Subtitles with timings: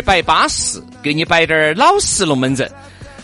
[0.00, 2.70] 摆巴适，给你摆点儿老实龙门阵。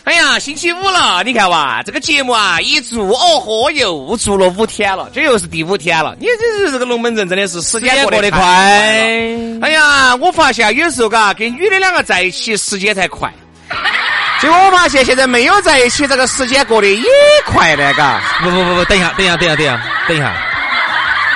[0.05, 6.17] 哎呀，星期五了，你看哇，这个节目啊一做，哦豁，又做了五天了，这又是第五天了。
[6.19, 8.41] 你这是这个龙门阵真的是时间过得快。
[8.41, 13.33] 哎呀，我发现有时候嘎，跟女的两个在一起时间才快。
[14.41, 17.05] 结果我发现现在没有在一起，这个时间过得也
[17.47, 18.20] 快的，嘎。
[18.43, 20.34] 不不不不，等一下，等一下，等一下，等一下，等一下，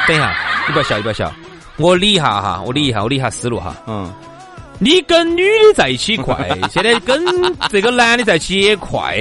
[0.08, 1.32] 等一下，你不要笑，你不要笑，
[1.76, 4.12] 我理一下哈，我理一下，我理一下思路哈，嗯。
[4.78, 6.36] 你跟女的在一起快，
[6.70, 7.24] 现在跟
[7.70, 9.16] 这个男的在一起也快。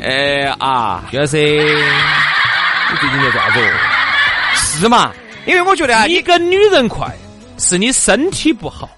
[0.00, 3.60] 哎啊，徐老师，你最近在咋子？
[4.80, 5.12] 是嘛？
[5.46, 7.08] 因为我觉得啊，你跟女人快，
[7.58, 8.88] 是你身体不好；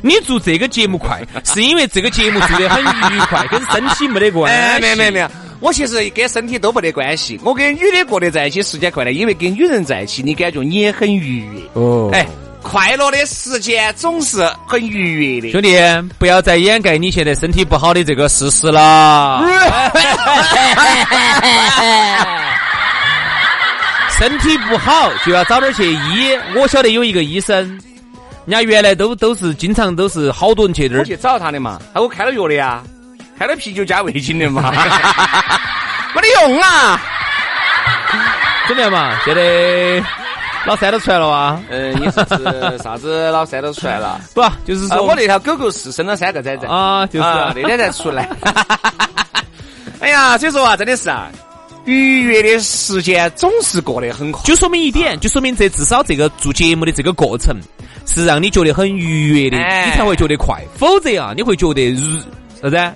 [0.00, 2.82] 你做这个节目快， 是因为这个节目做的很
[3.12, 4.80] 愉快， 跟身体没得关系。
[4.80, 5.28] 没有没有没有，
[5.60, 7.40] 我其实跟身体都没得关系。
[7.42, 11.60] 我跟女的过得在一起时间快呢，因为跟女人在一起，你感觉你也很愉悦。
[11.74, 12.24] 哦，哎。
[12.62, 15.76] 快乐的时间总是很愉悦的，兄弟，
[16.18, 19.44] 不要再掩盖你现在身体不好的这个事实了。
[24.18, 26.38] 身体不好就要早点去医。
[26.54, 27.56] 我晓得有一个医生，
[28.46, 32.82] 人家原来都都是经常都是好多人去那儿去找他的嘛，他给我开了药的呀，
[33.38, 34.70] 开了啤酒加味精的嘛，
[36.14, 37.00] 没得用啊。
[38.68, 39.18] 怎么样嘛？
[39.24, 40.02] 现在。
[40.64, 41.60] 老三都出来了哇！
[41.70, 43.30] 嗯，你是指啥子？
[43.30, 44.20] 老三都出来了？
[44.32, 48.28] 不，就是说我那条狗狗是生了三个崽崽啊，就是那天才出来。
[49.98, 51.28] 哎呀，所以说啊，真的是啊，
[51.84, 54.40] 愉悦的时间总是过得很快。
[54.44, 57.56] 就说明一点，就说明这至少这个做节目的这个过程
[58.06, 60.62] 是让你觉得很愉悦的，你才会觉得快。
[60.76, 62.18] 否则啊，你会觉得如
[62.62, 62.92] 啥子？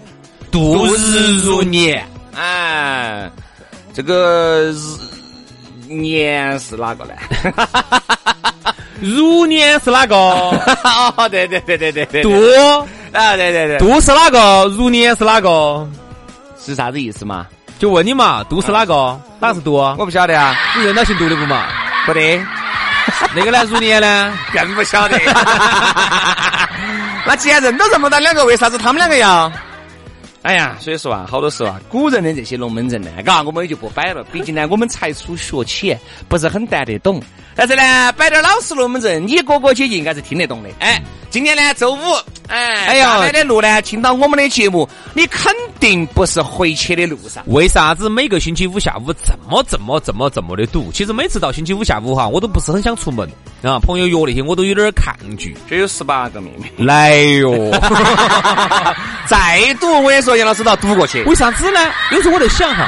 [0.53, 2.06] 度日如年。
[2.34, 3.28] 哎，
[3.93, 5.16] 这个日。
[5.89, 7.15] 年是哪个呢？
[9.01, 10.17] 如年是哪个？
[11.17, 12.23] 哦，对对对对对对。
[12.23, 12.31] 度
[13.13, 13.79] 啊，对对对。
[13.79, 14.65] 度是哪个？
[14.77, 15.87] 如年是哪个？
[16.59, 17.47] 是啥子意思嘛？
[17.79, 19.21] 就问你嘛，度是哪个？
[19.39, 19.75] 哪是度？
[19.99, 20.57] 我不晓得啊。
[20.77, 21.65] 你认到姓杜的不嘛？
[22.07, 22.41] 不得。
[23.35, 23.65] 那个呢？
[23.71, 24.33] 如年呢？
[24.53, 25.19] 更不晓得。
[27.27, 29.51] 那既然认都认不到两个，为啥子他们两个要？
[30.47, 34.23] 哎呀，所以说啊，好多时候啊，古人的这些龙门阵呢，嘎，我们也就不摆了。
[34.33, 35.99] 毕竟呢，我们才疏学浅，
[36.29, 37.21] 不是很谈得懂。
[37.57, 40.69] 但是呢，摆点老实龙门阵，你哥哥姐姐应该是听得懂的。
[40.79, 41.99] 哎，今天呢，周五，
[42.47, 47.42] 哎，哎呀，来的路呢，听到我们的节目，你肯定不是回去的路上。
[47.47, 50.91] 为啥子每个星期五下午这么这么这么这么的堵？
[50.92, 53.28] 其实每次到星期五下午哈，我都不是很想出门
[53.62, 53.78] 啊。
[53.78, 55.56] 朋友约那些，我都有点抗拒。
[55.69, 57.70] 这有十八个妹妹，来哟！
[59.28, 61.23] 再堵，我跟你说，杨老师都要堵过去。
[61.25, 61.81] 为啥子呢？
[62.12, 62.87] 有时候我在想哈。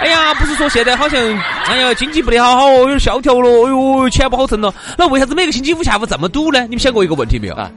[0.00, 1.20] 哎呀，不是说现在好像，
[1.66, 4.74] 哎呀，经济不得好好哦，有点萧条了，哎呦，钱不好挣了。
[4.98, 6.62] 那为啥子每个星期五下午这么堵呢？
[6.62, 7.70] 你们想过一个问题没有啊？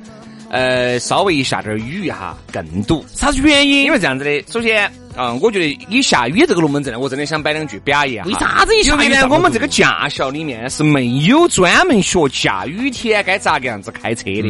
[0.50, 3.04] 呃，稍微一下点雨哈，更堵。
[3.14, 3.84] 啥子原因？
[3.84, 8.26] 因为这样子的，首先，嗯，我觉得一下雨这个龙门阵，我真的想摆两句表扬。
[8.28, 9.06] 为啥子一下雨？
[9.06, 14.50] 因为呢，我们这个驾校里面是没有专门学下雨天该咋个样子开车的。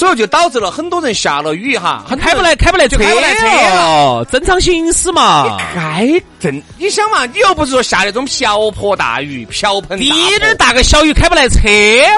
[0.00, 5.58] 所以就导致了很多人下了雨哈，开不来，开不来车，开不来车了，正常行驶嘛。
[5.74, 6.08] 该
[6.40, 11.68] 正，你想嘛，你又不是说下那种瓢泼大雨、瓢盆，滴点大个小雨开不来车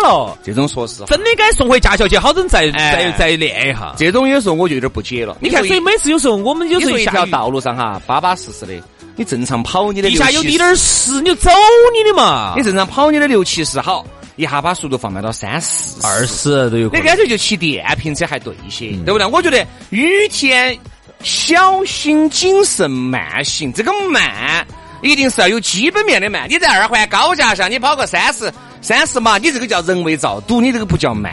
[0.04, 3.92] 了，这种说实话，真的该送回驾校去，好生再再再练一下。
[3.98, 5.36] 这种有时候我就有点不解了。
[5.40, 8.74] 你看，所以每次有时候我们有时候一条道路上哈，巴巴适适的。
[9.16, 11.50] 你正常跑你的地下有滴点儿湿，你就走
[11.92, 12.54] 你的嘛。
[12.56, 14.06] 你正常跑你的六七十好，
[14.36, 16.88] 一下把速度放慢到三四、二十都有。
[16.90, 19.26] 你干脆就骑电瓶车还对一些，对不对？
[19.26, 20.76] 我觉得雨天
[21.22, 24.66] 小心谨慎慢行，这个慢
[25.02, 26.48] 一定是要有基本面的慢。
[26.48, 31.32] 你在二环高架上，你跑个三十三十码，你这个叫人为造堵，你这个不叫慢。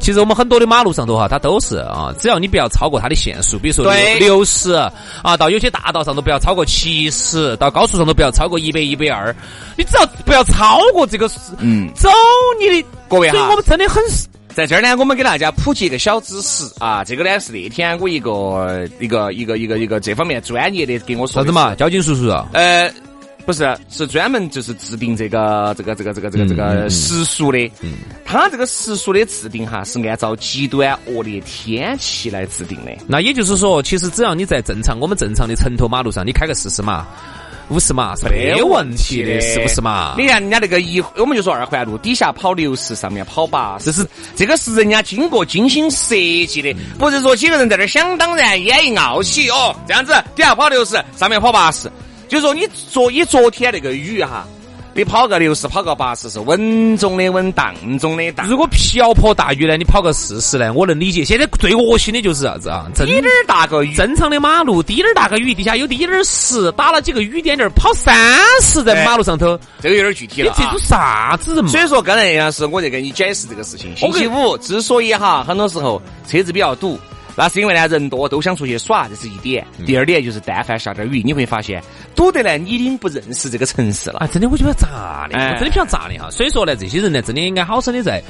[0.00, 4.72] 其实我们很多的马路上头哈，它都是啊，只要你不要超过它的限速，比如说六六十
[5.22, 9.34] 啊，到有些大道上都不要超过七十，到高速上都不要超过一百一百二，
[9.76, 12.08] 你只要不要超过这个，嗯，走
[12.58, 14.02] 你的各位哈，我们真的很，
[14.54, 22.90] 在这儿呢，我们给大家普及一个小知识啊，这个呢是那天我一个一个一个一个一个这方面专业的给我说啥子嘛，交警叔叔啊，呃。
[23.50, 27.58] 不是，是专门就是制定这个这个这个这个这个这个时速的。
[27.80, 27.94] 嗯，
[28.24, 32.92] 它这个时速的制定哈，是按照极端恶劣天气来制定的。
[33.08, 37.04] 那也就是说，其实只要你在正常我们正常的城头马路上，你开个四十码、
[37.70, 40.14] 五十码是没问题的，是不是嘛？
[40.16, 44.06] 你看人家那个一，我们就说二环路底下跑六十，上面跑八，这是
[44.36, 51.90] 这个是人家经过精心设计的，不是说几个人在那儿想当然、烟一傲起哦，这样子底下跑六十，上面跑八十。
[52.30, 54.46] 就是说你昨你昨天那个雨哈，
[54.94, 58.46] 你跑个六十，跑个八十是稳中的稳，当中的当。
[58.46, 61.24] 如果瓢泼大雨呢，你跑个四十呢，我能理解。
[61.24, 62.86] 现在最恶心的就是啥子啊？
[62.94, 68.16] 滴点儿大个雨，正常的马路，滴点儿大个雨，底下有滴点儿湿，打了几个雨点点儿，跑三
[68.62, 70.54] 十在马路上头，这个有点具体了。
[70.56, 71.70] 你这都啥子人嘛？
[71.72, 73.96] 所以说刚才杨老师，我在跟你解释这个事情。
[73.96, 76.96] 星期五之所以哈，很多时候车子比较堵。
[77.36, 79.66] 那是因为呢，人多都想出去耍，这是一点。
[79.86, 81.82] 第二点就是，但凡下点雨，你会发现
[82.14, 84.18] 堵得来，你已经不认识这个城市了。
[84.18, 86.30] 啊，真的，我觉得咋的，真的不晓得咋的哈。
[86.30, 88.22] 所以说呢，这些人呢，真的应该好生的在。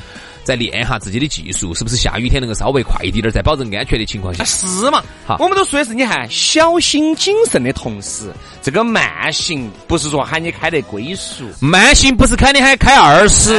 [0.44, 4.44] 再练一下自己的技术，是不是下雨天能够稍微快一点，在保证安全的情况下？
[4.44, 5.02] 是嘛？
[5.26, 8.32] 好，我们都说的是，你看小心谨慎的同时，
[8.62, 13.52] 这个慢行不是说喊你开得龟速，慢行不是喊你喊开二十，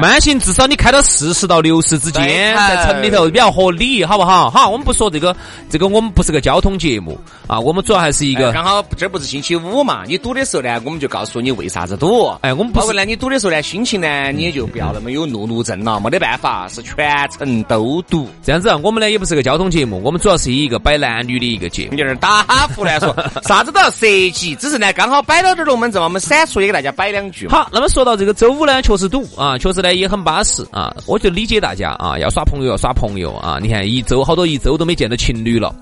[0.00, 4.50] 慢行至少你开到四十到六十之间，在城里头比较合理，好不好？
[4.50, 5.36] 好，我们不说这个，
[5.68, 8.52] 这个我们不是个交通节目啊，我们主要还是一个。
[8.52, 10.02] 刚好这不是星期五嘛？
[10.06, 12.28] 你堵的时候呢，我们就告诉你为啥子堵。
[12.40, 15.73] 哎，我们包括呢，你堵的时候呢，心情呢，你也就不要那么有怒怒症。
[15.82, 18.28] 了，没得办法，是全程都堵。
[18.42, 21.96] 这样子，我们呢也不是个交通节目，我们主要是以一个摆男女的一个节目。
[21.96, 23.14] 有点打胡乱说，
[23.48, 27.48] 啥子都要涉及，只是呢刚好摆到这儿龙门阵，我们闪出也给大家摆两句。
[27.48, 33.58] 好，那么说到这个周五呢，确实堵啊，确实呢也很巴适啊，我就理解大家啊，要耍朋友要耍朋友啊。
[33.60, 35.74] 你看一周好多一周都没见到情侣了，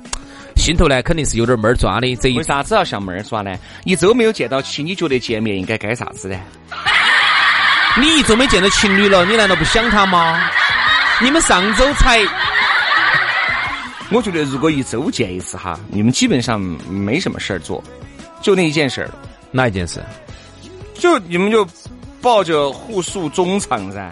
[0.56, 2.14] 心头呢肯定是有点闷儿抓的。
[2.16, 3.56] 这为啥子要像闷儿抓呢？
[3.84, 6.36] 一周没有见到起，你觉得见面应该该啥子呢？
[7.98, 10.40] 你一周没见到情侣了，你难道不想他吗？
[11.20, 12.20] 你们上周才……
[14.10, 17.82] 我觉得如果一周见一次哈，你们基本上没什么事儿做，
[18.40, 19.10] 就那一件事儿。
[19.50, 20.02] 哪一件事？
[20.98, 21.66] 就你们就
[22.22, 24.10] 抱着互诉衷肠噻，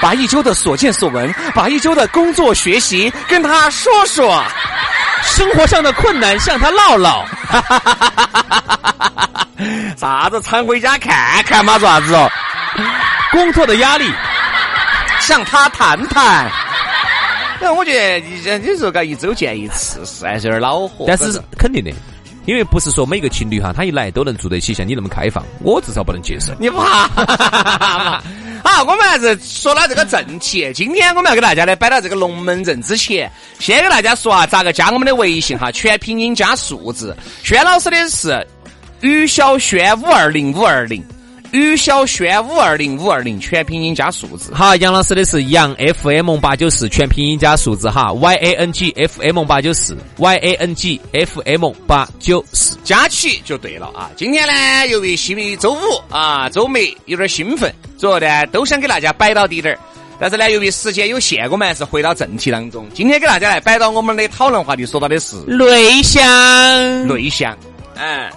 [0.00, 4.44] 把一周的所见所闻，把一周的工作学习跟他说说，
[5.22, 7.24] 生活上的困难向他唠唠。
[9.96, 10.40] 啥子？
[10.42, 11.78] 常回家看看嘛？
[11.78, 12.30] 做啥子哦？
[13.32, 14.10] 工作的压力，
[15.20, 16.50] 向他谈谈。
[17.60, 21.04] 那我觉得，你你说个一周见一次是还是有点恼火。
[21.08, 21.90] 但是肯定的，
[22.46, 25.42] 因为不是说每个情侣哈，他一来都能住得起像你那么开放。
[25.60, 26.52] 我至少不能接受。
[26.58, 27.08] 你怕？
[28.62, 30.70] 好，我们还是说到这个正题。
[30.74, 35.70] 今天我们要给大家呢摆到这个龙门阵之前，先给大家说啊，咋个加我们的微信哈？
[35.72, 37.16] 全拼音加数字。
[37.42, 38.46] 轩老师的是。
[39.04, 41.04] 于小轩五二零五二零，
[41.50, 44.54] 于小轩五二零五二零，全拼音加数字。
[44.54, 54.10] 好，杨老师的是杨 FM 八九四，全拼音加数字哈，Y A N G F M 八九四，Y A N G F M 八九四，加起就对了啊。
[54.16, 59.78] 今天呢，由于新的周五啊，周末有点兴奋，主要呢都想给大家摆到底点儿。
[60.18, 62.88] 但是呢，由于时间有限，我们还是回到正题当中。
[62.94, 67.54] 今天给大家来摆到我们的讨论话题，说到的是内向，内向，
[67.96, 68.30] 嗯。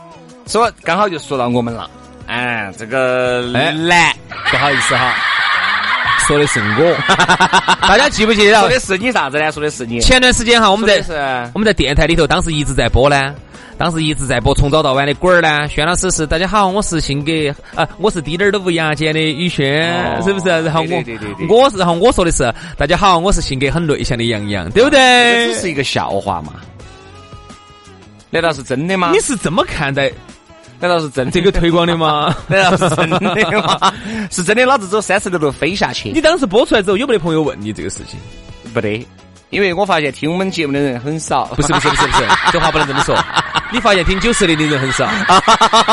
[0.47, 1.89] 说刚好就说到我们了，
[2.27, 4.15] 哎，这个男，
[4.49, 5.13] 不好意思哈，
[6.27, 6.95] 说的是我，
[7.87, 8.59] 大家记不记得？
[8.61, 9.51] 说的是你啥子呢？
[9.51, 9.99] 说的是你。
[9.99, 13.35] 前段时间哈，我们在我们在电台里头，当时一直在播呢，
[13.77, 15.67] 当时一直在播从早到晚的滚儿呢。
[15.67, 17.31] 轩老师是大家好，我是性格
[17.75, 20.49] 啊，我是滴点儿都不牙尖的宇轩，是不是？
[20.63, 21.03] 然后我
[21.49, 24.99] 我是然后我说的是大家好，我是性格很内向的杨洋，对不对？
[25.47, 26.53] 这只是一个笑话嘛？
[28.29, 29.11] 难道是真的吗？
[29.13, 30.11] 你是这么看待？
[30.79, 32.35] 难道是真这个推广的吗？
[32.47, 33.19] 难道是真的
[33.61, 33.93] 吗？
[34.31, 36.11] 是真的，老子走三十六路飞下去。
[36.11, 38.19] 你当时播出来之后，有没得朋友问你这个事情？
[38.73, 39.05] 不得，
[39.49, 41.45] 因为我发现听我们节目的人很少。
[41.55, 43.17] 不是不是不是不是，这话不能这么说。
[43.69, 45.09] 你发现听九十零的人很少。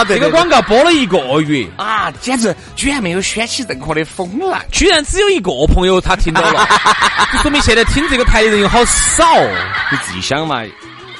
[0.06, 6.68] 这个广告播了一个月啊，简直居然没有掀起任何的风浪，居然只有一个朋友他听到了，
[7.32, 9.24] 就说明现在听这个台的人有好少。
[9.90, 10.62] 你自己想嘛。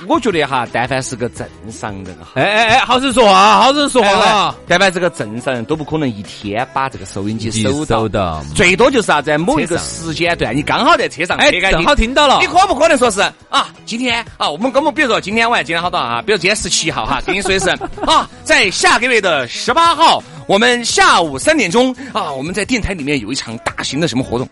[0.09, 1.47] 我觉得哈，但凡是个正
[1.81, 4.55] 常人哈，哎哎哎，好生说话，好生说话。
[4.67, 12.39] 但凡是个正常人都不可能一天把这个收音机收到的，最多就是啥子，某一个时间段，你刚好在车上，哎，正好听到了。
[12.41, 13.69] 你可不可能说是啊？
[13.87, 17.69] 今天啊，我们我们比如说今天晚上今天好多啊，比如今天十七号哈， 跟你说的是
[18.07, 24.49] 啊，在下个月的十八号，我们下午三点钟啊，我们在电台里面有一场大型的什么活动。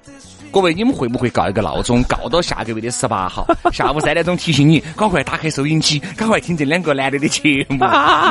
[0.53, 7.79] 各位，你们会不会告一个闹钟，告到下个月的十八号下午三点钟提醒你，赶快打开收音机，赶快听这两个男的的节目？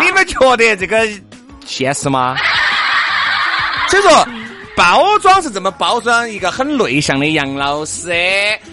[0.03, 1.09] 你们觉得这个
[1.65, 2.35] 现实吗？
[3.89, 4.27] 所以说，
[4.77, 8.13] 包装是这么包装一个很内向的杨老师，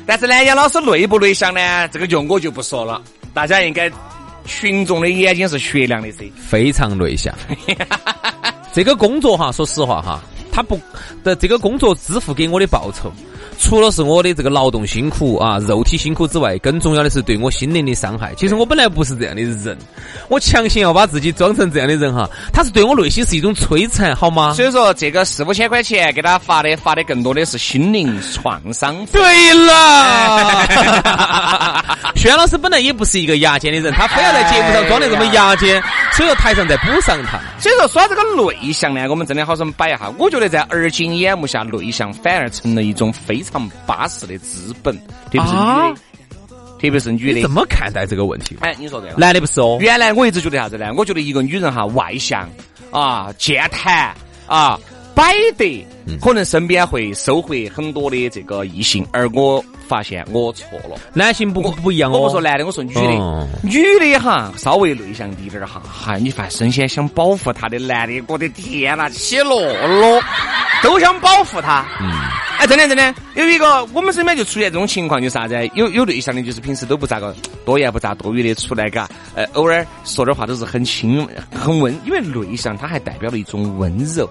[0.06, 1.88] 但是呢，杨老师内不内向呢？
[1.88, 3.00] 这个就我就不说了，
[3.32, 3.90] 大家应该
[4.44, 7.34] 群众的眼睛是雪亮的噻，非常内向。
[8.74, 10.20] 这个工作哈，说实话哈，
[10.52, 10.78] 他不
[11.24, 13.10] 的这个工作支付给我的报酬。
[13.58, 18.32] 除了是我的这个劳动辛苦啊，肉体辛苦之外，更重要的是对我心灵的伤害。
[18.36, 19.76] 其实我本来不是这样的人，
[20.28, 24.54] 我强行要把自己装成这样的人哈，他是对我内心是一种摧残，好吗？
[24.54, 29.04] 所以说，这个四五千块钱给他发的，发的更多的是心灵创伤。
[29.06, 30.64] 对了，
[32.14, 35.82] 轩老师本来也不是一个牙尖的人，他非要在节目上装的这么牙尖，
[36.18, 37.40] 所以说台上再补上一趟。
[37.58, 40.12] 所以说，说这个内向呢，我们真的好生摆一下。
[40.18, 43.38] 我觉得在而今眼目下，内向反而成了一种非常。
[43.38, 44.94] 非常巴适的资本，
[45.30, 45.94] 特别是女的，
[46.78, 48.58] 特别是女的，怎么看待这个问题？
[48.60, 49.78] 哎，你说对了，男的不是哦。
[49.80, 50.92] 原来我一直觉得啥子呢？
[50.96, 52.46] 我觉得一个女人哈，外向
[52.90, 54.14] 啊，健谈
[54.46, 54.78] 啊，
[55.14, 55.86] 摆得，
[56.20, 59.64] 可能身边会收获很多的这个异性，而我。
[59.88, 62.18] 发现我错了，男性不不一样哦。
[62.18, 63.00] 我不说男的，我说女的，
[63.62, 70.22] 女的哈稍微内向滴点儿哈，哈，你发现首先想保护她的男的，我的天呐，起落落，
[70.84, 71.86] 都想保护她。
[72.02, 72.12] 嗯，
[72.58, 75.54] 哎，真的真的，有一个我们身边就出现这种情况，就啥子？
[75.72, 77.34] 有有内向的，就是平时都不咋个
[77.64, 84.28] 多言不咋多语的出来，嘎，呃，偶尔说点话都是很轻很温，因为内向它还代表了一种温柔。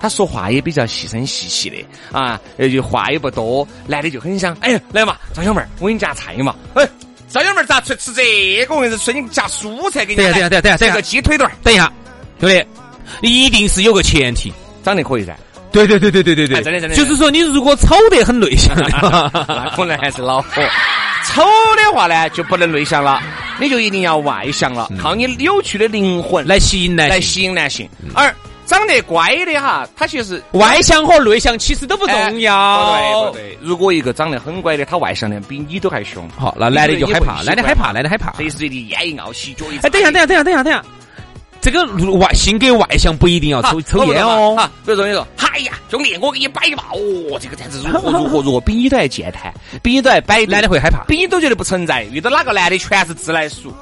[0.00, 1.76] 他说话也比较细声细细的
[2.12, 3.66] 啊，呃，就话也不多。
[3.86, 6.54] 男的就很想，哎，来嘛，张小妹儿，我给你夹菜嘛。
[6.74, 6.86] 哎，
[7.28, 8.74] 张小妹儿咋吃吃这个？
[8.74, 10.16] 我跟你说，你夹蔬菜给你。
[10.16, 11.92] 等下，等下，等下，等下，个鸡腿段等一下，
[12.40, 12.66] 兄弟，
[13.22, 14.52] 一定是有个前提，
[14.82, 15.36] 长得可以噻。
[15.72, 16.94] 对对对对对对对，真的真的。
[16.94, 20.62] 就是说，你如果丑得很内向， 那可能还是恼火。
[21.26, 21.42] 丑
[21.76, 23.20] 的话呢，就不能内向了，
[23.58, 28.32] 你就一定要外向了，靠你扭曲的灵魂来吸引男来吸引男性，而。
[28.66, 32.86] 长得乖的哈，他其实外向和内向其实都不重要。
[32.86, 36.28] 不对不对，如果一个长得很乖的，他外向的比你都还凶。
[36.36, 38.32] 好，那男的就害怕，男的害怕，男的害怕。
[38.32, 39.78] 随时随地烟一熬，洗脚一。
[39.78, 40.84] 哎，等一下，等一下，等一下，等一下，等一下。
[41.60, 41.82] 这个
[42.18, 44.54] 外性格外向不一定要抽抽烟哦。
[44.84, 49.52] 比如说你说，哎呀，兄弟，我给你摆一把，哦，这个才是如何如何如何，比你都还健谈，
[49.82, 50.44] 比你都还摆。
[50.44, 52.04] 男的会害怕，比你都觉得不存在。
[52.12, 53.72] 遇到哪个男的全是自来熟。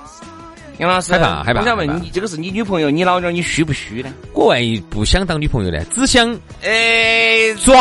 [0.82, 1.60] 杨老师害怕害怕。
[1.60, 4.12] 我想问你，这个是你女朋友，你老娘你虚不虚呢？
[4.32, 5.78] 我万一不想当女朋友呢？
[5.94, 7.80] 只想诶抓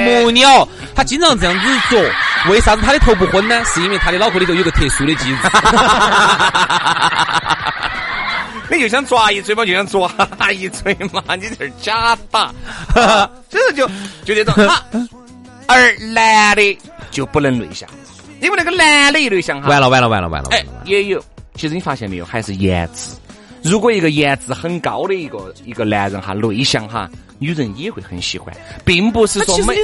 [0.00, 0.68] 木鸟。
[0.94, 1.98] 他经常这样子做，
[2.52, 3.64] 为啥子他的头不昏呢？
[3.64, 5.38] 是因为他的脑壳里头有个特殊的机制。
[8.70, 10.06] 你就想抓一嘴嘛，就想抓
[10.52, 12.52] 一嘴嘛，你这是假打。
[13.48, 13.88] 就是就
[14.22, 14.52] 就这种。
[15.66, 16.78] 而男的
[17.10, 17.88] 就不能内向。
[18.42, 21.22] 因为那个男的一内向哈，完了完了完了完了，哎，也有。
[21.54, 23.10] 其实你发现没有，还是颜值。
[23.62, 28.54] 如果一个颜值很高的一个一个男人哈，内向哈，女人也会很喜欢，
[28.86, 29.74] 并不是说每，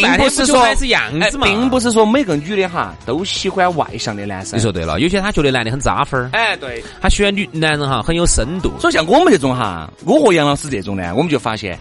[0.00, 4.58] 并不是说是样子嘛，并不是说每个女的哈都喜欢外向的男生。
[4.58, 8.72] 你说对了，有些他觉得男的很扎分儿，哎，对，他喜欢女男人哈很有深度。
[8.80, 11.78] 所以像我们这种哈，我和杨老师这种呢，我们就发现。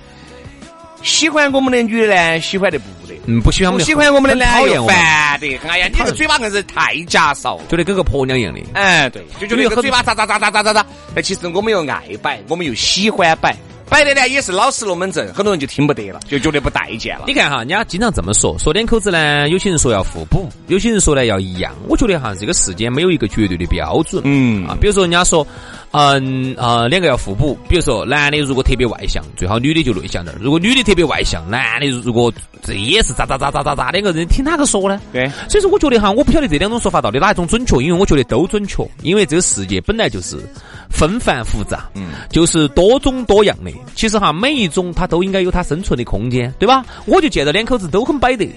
[1.01, 5.57] 喜欢我们的女的呢，喜欢的不得，嗯，不喜欢我们，喜欢我们的呢，又烦的。
[5.67, 8.59] 哎呀，你这嘴巴硬是太假少，觉得跟个婆娘一样的。
[8.73, 10.85] 哎，对，就觉得个嘴巴咋咋咋咋咋咋咋。
[11.15, 13.55] 哎其实我们又爱摆，我们又喜欢摆，
[13.89, 17.25] 摆的呢也是老实龙门阵，很多人就听不得了，就觉得不待见了。
[17.27, 21.73] 你看哈，人家经常这么说，说两口子呢，有些人说要互补，有些人说呢要一样。
[21.87, 24.21] 我觉得哈，这个世间没有一个绝对的标准。
[24.25, 25.45] 嗯啊，比如说人家说，
[25.91, 27.57] 嗯啊，两个要互补。
[27.67, 32.31] 比如说男的如果特别外向，最好女的就内向点；如果女的特别外向，男的如果
[32.61, 35.01] 这也是咋咋咋咋咋咋，两个人听哪个说呢？
[35.11, 35.27] 对。
[35.49, 40.37] 所以说，我觉得哈，我不晓得这两种说法到底哪一种准确，因为我觉得都准确，因为这个世界本来就是。
[40.89, 43.71] 纷繁复杂，嗯，就是多种多样的。
[43.95, 46.85] 其实哈，每一种它都应该有它生存的空间，对吧？
[47.05, 48.49] 我就见到两口子都很摆得，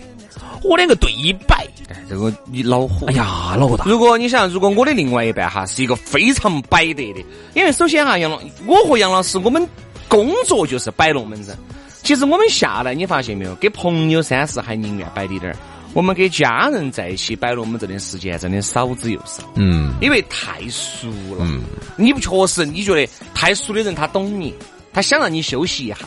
[0.65, 1.11] 我两个对
[1.47, 1.67] 摆。
[1.89, 3.07] 哎，这个你恼火。
[3.07, 3.85] 哎呀，恼火大。
[3.87, 7.25] 如果你想，如果我的另外一半哈是一个非常摆得的，
[7.55, 9.67] 因为首先哈，杨老，我和杨老师我们
[10.09, 11.57] 工作就是摆龙门阵。
[12.03, 13.55] 其实我们下来，你发现没有？
[13.57, 15.57] 给朋友三四还宁愿摆滴点儿。
[15.95, 21.61] 我们跟家人在一起摆龙门阵的时间真的少之又少，嗯，因为太熟了，嗯，
[21.97, 24.55] 你不确实你觉得太熟的人他懂你，
[24.93, 25.99] 他想让你休息一下。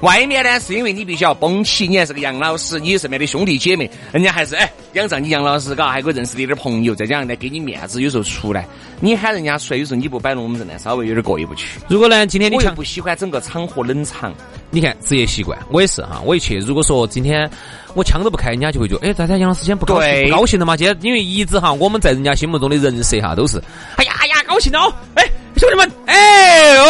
[0.00, 8.66] 外面呢，是因为你必须要绷起，你还是个杨老师，你身边的兄弟姐妹，人家还是哎仰仗你杨老师，嘎，还可以认识的点朋友，再加上呢给你面子，有时候出来，
[9.00, 11.78] 你喊人家出来，有时候你不摆龙门阵呢，稍微有点过意不去。
[11.88, 14.32] 如果呢，今天你我又不喜欢整个场合冷场，
[14.70, 17.50] 你看职业习惯，我也是哈，我一去，如果说今天
[17.94, 20.78] 我枪都不开，人家就会觉得，哎，大家杨老师今天不高兴，不高兴了嘛？
[20.78, 23.62] 今天因为一直哈，我们在人家心目中的人设哈，都是，
[23.96, 25.30] 哎呀呀，高兴哦，哎。
[25.56, 26.86] 兄弟们，哎哦，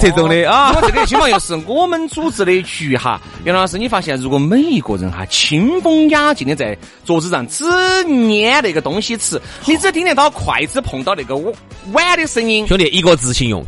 [0.00, 3.20] 这种的啊，这个情况又是我们组织的局哈。
[3.44, 7.64] 袁老师，你发现如果每一个人哈清风雅静的在桌子上只
[8.04, 11.36] 捏那个东西吃，你只听得到筷子碰到那个
[11.92, 12.66] 碗的声音。
[12.66, 13.64] 兄弟，一个字形容，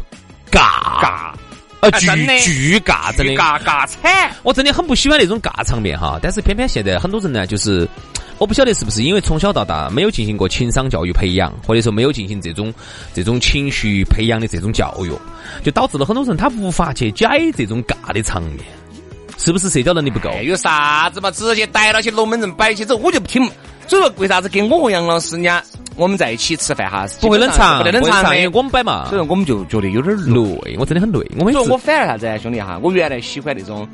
[0.51, 1.33] 尬尬，
[1.81, 2.09] 呃，巨
[2.41, 4.31] 巨尬，真的尬尬惨。
[4.43, 7.89] 我真的很不喜欢那种尬场面哈，但是偏偏现在很多人呢，就是。
[8.39, 12.73] 我不晓得是不是因为从小到大没有进行过情商教育培养，或者说没有进行这种
[13.13, 15.13] 这种情绪培养的这种教育，
[15.65, 17.27] 就导致了很多人他无法去解
[17.57, 18.61] 这种尬的场面，
[19.37, 20.31] 是不是社交能力不够？
[20.45, 21.31] 有啥子嘛？
[21.33, 23.45] 直接逮到起龙门阵摆起走，我就不听。
[23.89, 25.61] 所以说，为啥子跟我和杨老师家
[25.97, 27.07] 我们在一起吃饭哈？
[27.21, 29.07] 不会冷场，不冷场，因为我们摆嘛。
[29.09, 31.27] 所以说，我们就觉得有点累，我真的很累。
[31.39, 33.89] 我每次我反而啥子，兄弟哈，我原来喜欢那种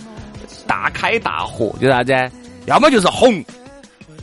[0.67, 2.13] 大开大合，就啥子，
[2.67, 3.43] 要么就是哄。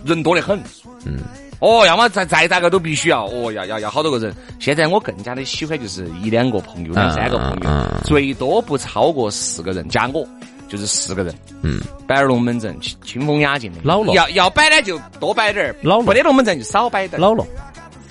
[0.06, 0.60] 人多得很，
[1.06, 1.20] 嗯，
[1.60, 4.34] 哦，要么再再咋个都必须要，哦，要要要好多个人。
[4.60, 10.28] 现在我更加的喜欢就是一两个朋友，两三个朋友，最多不超过四个人，加我
[10.68, 13.80] 就是四个人，嗯，摆点龙门阵，清风雅静的。
[13.84, 17.22] 老了，要要摆呢就多摆点儿，老了，不得龙门阵就少摆点儿。
[17.22, 17.46] 老了，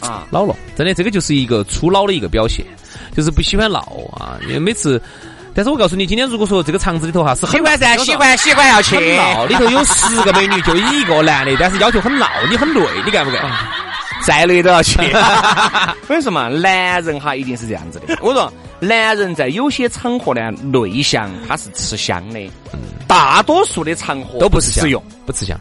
[0.01, 2.65] 啊，老了，真的这个就是一个初老的一个表现，
[3.17, 3.81] 就是不喜欢闹
[4.13, 5.01] 啊，因为每次。
[5.55, 13.43] 但是我告诉你，今天如果说这个场子里头哈是喜欢噻， 喜欢喜欢要去闹，里头有十个美女，就一个男的，但是要求很闹，你很累，你干不干？
[14.23, 14.99] 再累都要去。
[15.01, 18.17] 我跟你说嘛，男人哈一定是这样子的。
[18.23, 22.51] 我说，男人在有些场合呢，内向他是吃香的，
[23.09, 25.59] 大多数的场合都不是吃用，不吃香。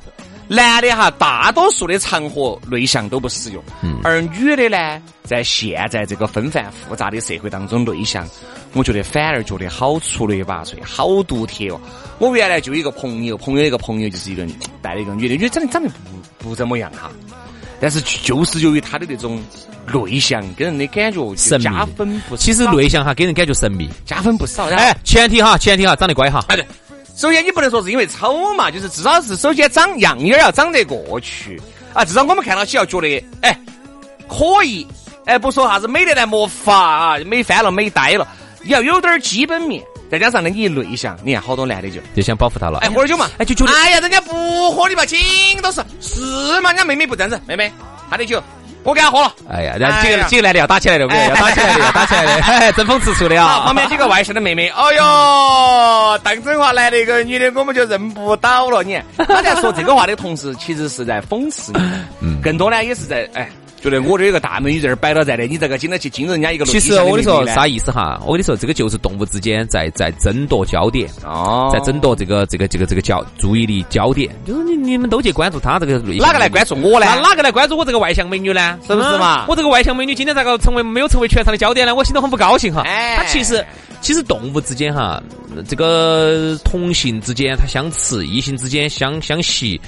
[0.52, 3.64] 男的哈，大多数的场合内向都不适用，
[4.04, 8.28] 而女的呢，在现在这个纷繁复杂的社会当中，内向，
[8.74, 11.80] 我觉得反而觉得好出类拔萃，好独特哦。
[12.18, 14.44] 我原来就一个朋友，朋友一个朋友就是一个
[14.82, 15.88] 带了一个女的，女的长得长得
[16.40, 17.12] 不不怎么样哈，
[17.80, 19.40] 但是就是由于她的那种
[19.86, 22.36] 内向，给人的感觉加分不。
[22.36, 24.66] 其实内向哈，给人感觉神秘，加分不少。
[24.70, 26.44] 哎，前提哈，前提哈，长得乖哈。
[26.48, 26.66] 哎对。
[27.20, 31.62] 首先，你不能说是因为丑嘛，就是至少是首先长样儿要长得过去
[31.94, 33.54] 啊，至少我们看到起要觉得哎
[34.26, 34.88] 可以，
[35.26, 38.26] 哎不说啥子美得来没法啊，美翻了美呆了，
[38.62, 45.20] 你要有点基本面，再加上呢你内向，你看好多男的就就想保护她了，哎喝点酒嘛，哎就觉得哎呀人家不喝你嘛，紧
[45.62, 46.22] 都是是
[46.62, 47.70] 嘛，人家妹妹不这样子，妹妹
[48.10, 48.42] 她的酒。
[48.84, 51.28] 我给他喝了，哎呀，然后几个几个男的要打起来了，不对？
[51.28, 52.26] 要打起来的，要 打起来
[52.60, 53.64] 的，争风吃醋的啊！
[53.66, 58.82] 旁边几个外甥的妹妹， 哎呦，当真话来了一个女的，我们就认不到了。
[58.84, 61.80] 你， 他在说这个话的同时，其实是在讽刺你，
[62.22, 63.50] 嗯，更多呢也是在哎。
[63.82, 66.66] 觉得我这有个大美女在这儿摆到在的，你这个今天去惊人家一个。
[66.66, 68.22] 其实我跟你说啥意思哈？
[68.26, 77.06] 我跟你说，这个就是动物之间在在争夺焦点，哦，在争夺这个这个这个这个焦注意力焦点，就是你你们都去关注他这个内哪个来关注我呢？
[77.24, 78.78] 哪个来关注我这个外向美女呢？
[78.86, 79.46] 是不是嘛？
[79.48, 81.96] 我这个外向美女今天咋个成为没有成为全场的焦点呢？
[81.96, 82.82] 我心头很不高兴哈。
[82.86, 83.66] 哎，他其实
[84.02, 85.22] 其实动物之间哈，
[85.68, 89.80] 这个同性之间它相斥，异性之间相相吸，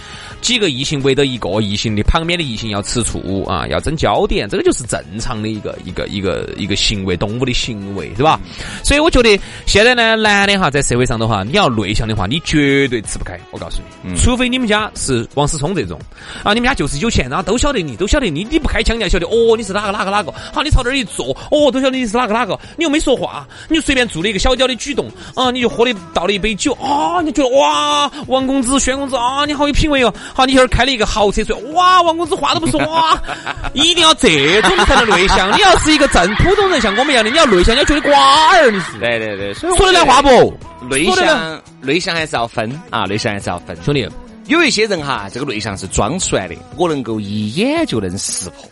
[0.42, 4.62] 几个异性围着一个异性的旁边的异性要吃醋啊，要争焦点，这个。
[4.62, 8.40] 就是正常的一个一个一个一个行为，动物的行为对吧？
[8.84, 13.40] 所以我觉得现在呢，男的哈，在社会上的话，你要内向的话，你绝对吃不开。
[13.50, 16.00] 我告诉你，除非你们家是王思聪这种
[16.44, 30.14] 啊，你们家就是有钱，然后都晓得你，都晓得你，你不开腔，你要晓得哦，你是哪个哪个哪个，好，你朝那儿一坐，哦，都晓得你是哪个哪个，你又没说话，你就随便做了一个小小的举动啊，你就喝的倒了一杯酒啊，你觉得哇，王公子、轩公子啊，你好有品味哦。
[30.34, 33.22] 好，你一会儿开了一个豪车出来，哇，王公子话都不说哇，
[33.74, 35.52] 一定要这种才能内向。
[35.56, 39.00] 你要是一个正普通人，像我们一样的，你要内向，你要觉得瓜儿，你是。
[39.00, 40.54] 对对对，说得来话不？
[40.90, 43.78] 内向，内向还是要分啊，内向还是要分。
[43.84, 44.08] 兄弟，
[44.48, 48.70] 有一些人哈，这个内向是装出来的，我能够一眼就能识破。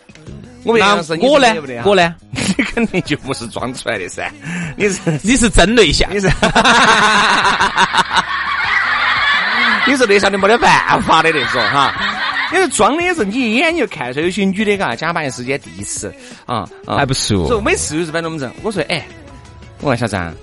[0.63, 1.55] 我那我呢？
[1.85, 2.15] 我呢？
[2.57, 4.29] 你肯定就不是装出来的噻，
[4.75, 6.27] 你是你是真内向，你是
[9.87, 11.93] 你是内向的没得办法的那种哈。
[12.51, 16.13] 你是装的也是你一眼就看出来有些女的嘎，假扮时间第一次
[16.45, 17.47] 啊，还不熟。
[17.47, 19.05] 说每次就是反正我们这，我说哎，
[19.79, 20.33] 我问小张。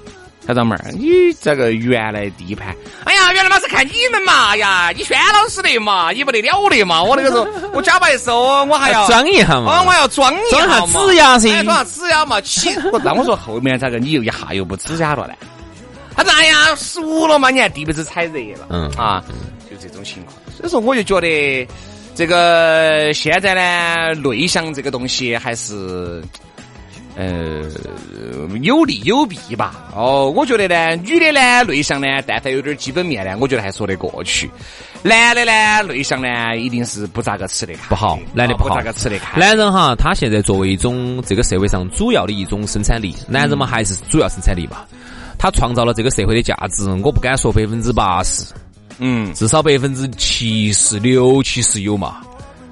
[0.46, 1.08] 小张妹儿，你
[1.40, 12.70] 这个原来地盘，哎呀，原来嘛是看你们嘛，哎呀，你轩老师的嘛，你不得了的嘛，我那个时候 我假扮的时候，我还要装一下嘛，哦，我要装一下嘛，指甲噻，装下指甲嘛，起，
[13.02, 15.34] 那我说后面咋个你又一下又不指甲了呢？
[16.14, 18.88] 他说哎呀，熟了嘛，你看地被子踩热了，嗯。
[18.96, 19.22] 啊，
[19.68, 21.68] 就这种情况，所以说我就觉得
[22.14, 26.22] 这个现在呢，内向这个东西还是。
[27.16, 27.62] 呃，
[28.60, 29.88] 有利有弊吧。
[29.94, 34.50] 哦，我觉得呢，女的呢内向呢，但凡有点基本面呢，我觉得还说得过去。
[35.02, 39.40] 男的呢内向呢，一定是不咋个吃得开，不好，男的不咋个吃得开。
[39.40, 44.84] 男人哈，他现在作为一种这个社会上主要的一种生产力，男人嘛还是主要生产力嘛。
[45.38, 48.44] 他创造了这个社会的价值，我不敢说百分之八十，
[48.98, 52.20] 嗯，至少百分之七十六七十有嘛。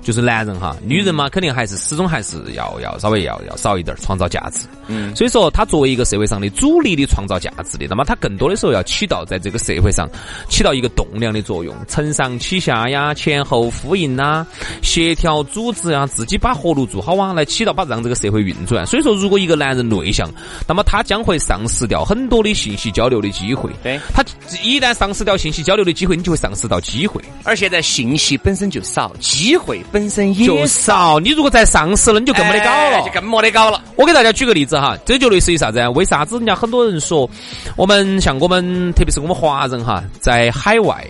[0.04, 4.66] 就是男人哈，女人嘛，肯定还是始终还是要要稍微要要少一点创造价值。
[4.86, 10.06] 嗯，所以说他作为一个社会上的主力的创造价值的，那么他更多的时候要起到在这个社会上
[10.46, 14.46] 起到一个栋梁的作用，承上启下呀，前后呼应呐，
[14.82, 18.86] 协调组织啊，自己把活路做好啊，来起到把让这个社会运转。
[18.86, 20.30] 所以说，如果一个男人内向，
[20.68, 23.70] 那么他将会丧失掉很多的信息交流的机会。
[23.82, 24.22] 对，他
[24.62, 27.22] 一旦丧失掉信息交流的机会，你就会丧失到机会。
[27.42, 29.82] 而现在信息本身就少，机会。
[29.94, 33.80] 本身也少，你如果再上市了，你就更没得搞了，就更没得搞了。
[33.94, 35.86] 我给大家举个例子哈，这就类似于啥子？
[35.90, 37.30] 为啥子人家很多人说，
[37.76, 41.06] 我们像我们，特别是我们华人哈，在海外。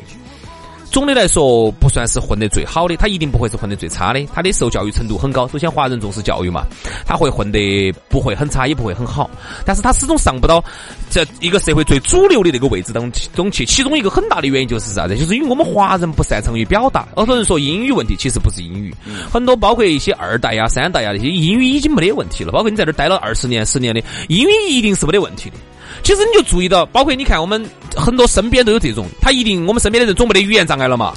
[0.95, 4.25] 总的来说，不算是混得最好的，他一定不会是混得最差的。
[4.33, 5.49] 他的受教育程度很高。
[5.49, 6.63] 首先，华人重视教育嘛，
[7.05, 9.29] 他会混得不会很差，也不会很好。
[9.67, 10.65] 但是他始终上不到
[11.11, 13.67] 这一个社会最主流的那个位置当中去。
[13.67, 15.17] 其中一个很大的原因就是啥子？
[15.17, 17.09] 就是因为我们华人不擅长于表达。
[17.17, 18.95] 很多人说英语问题，其实不是英语，
[19.33, 22.53] 很多包括一些二代呀、三代呀那些英语已经没得问题了。
[22.53, 25.57] 包括你在这待了二十年、十年的英语一定是没得问题的。
[26.05, 31.15] 其实你就注意到，包括你看我们很多身边都有这种，他一定我们身边的人总没得语言障碍了嘛？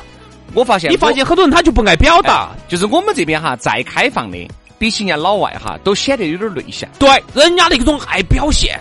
[0.53, 4.37] 我发现，你发现很多人他就不爱表达，就是我们这边哈再开放的，
[4.79, 6.89] 比起人家老外哈都显得有点内向。
[6.97, 8.79] 对，人家那种爱表现。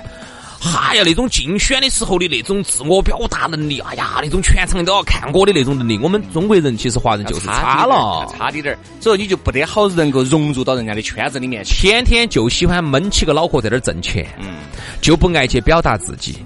[0.63, 14.57] 哎呀，那种竞选的时候的那种自我表达能力，哎呀，那种全场都要看我的那种能力，我们中国人其实华人就是差了，差滴点儿，所以你就不得好能够融入到人家的圈子里面，天天就喜欢闷起个脑壳在那儿挣钱，嗯，
[15.01, 16.37] 就不爱去表达自己。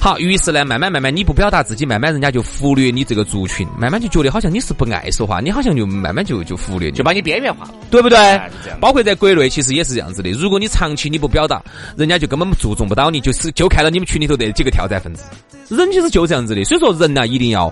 [0.00, 8.40] 好，于是呢，慢慢慢慢，你不表达自己，慢慢人家就忽略你这个族群，慢慢就觉得好像你是不爱说话，你好像就慢慢就就忽略，就把你边缘化，对不对？
[8.80, 11.62] 包括在国内其实也是这样子的，如果你长期你不表达，
[11.96, 13.66] 人家就根本注重不到你，就是就。
[13.68, 15.24] 看到你们群里头的几个跳战分子，
[15.68, 16.62] 人其实就这样子的。
[16.62, 17.68] 所以说，人呢一定要，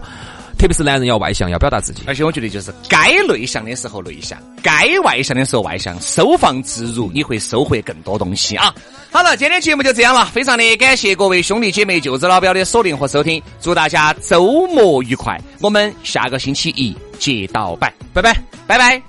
[0.59, 2.03] 特别是男人要外向，要表达自己。
[2.07, 8.75] 而且我觉得，就是该内向的时候内向，该外向的时候外向，收放自如，你会收获更多东西啊！
[9.13, 15.41] 好了，今天节目就这样了，非常的感谢各位兄弟姐妹、舅子老表的锁定和收听，祝大家周末愉快！
[15.61, 19.01] 我们下个星期一接到拜，拜拜，拜拜。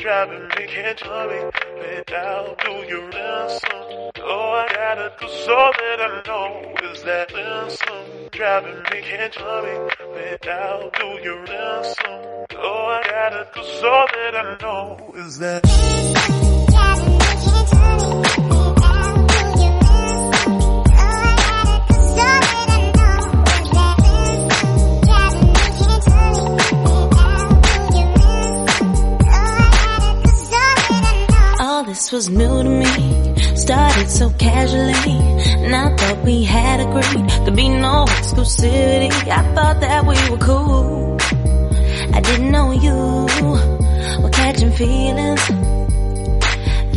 [0.00, 1.44] traveling can't hurry
[1.78, 4.10] without do your listen?
[4.22, 9.78] Oh, I gotta do so that I know is that Driving Traveling can't hurry
[10.14, 12.46] without do your listen?
[12.56, 15.62] Oh, I gotta do so that I know is that.
[16.72, 18.49] Can't hurry.
[32.00, 33.56] This was new to me.
[33.56, 35.20] Started so casually,
[35.64, 39.12] and I thought we had agreed there'd be no exclusivity.
[39.28, 41.18] I thought that we were cool.
[42.16, 42.98] I didn't know you
[44.22, 45.44] were catching feelings.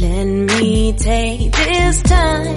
[0.04, 2.56] Let me take this time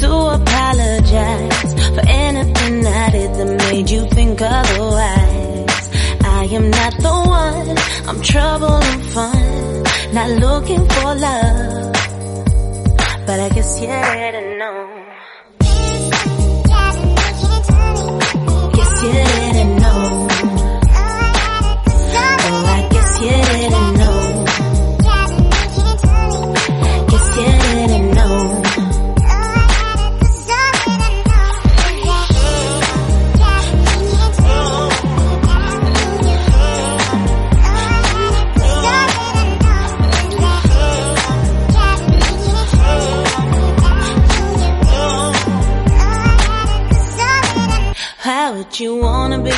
[0.00, 5.84] to apologize for anything I did that made you think otherwise.
[6.22, 9.68] I am not the one, I'm trouble and fun
[10.12, 11.57] not looking for love,
[13.78, 14.87] quisiera, no.
[48.80, 49.50] You wanna be.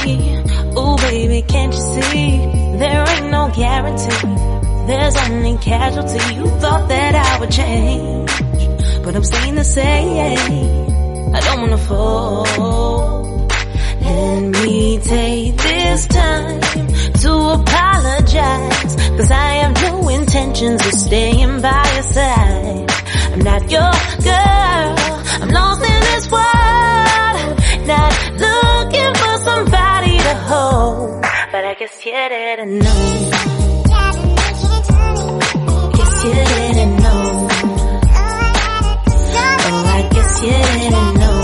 [0.76, 2.38] Oh baby, can't you see?
[2.78, 4.87] There ain't no guarantee.
[4.87, 6.35] There's only casualty.
[6.35, 8.30] You thought that I would change,
[9.04, 11.35] but I'm staying the same.
[11.35, 13.48] I don't wanna fall.
[14.00, 16.61] Let me take this time
[17.22, 18.96] to apologize.
[19.16, 22.90] Cause I have no intentions of staying by your side.
[23.33, 23.92] I'm not your
[24.30, 24.90] girl.
[25.42, 27.87] I'm lost in this world.
[27.87, 28.40] Not
[31.80, 32.92] quisiera no.
[35.94, 37.48] Quisiera no.
[39.72, 41.39] Oh, I quisiera no.